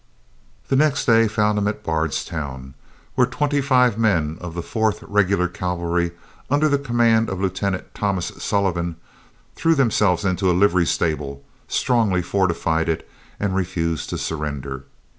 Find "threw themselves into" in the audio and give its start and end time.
9.55-10.49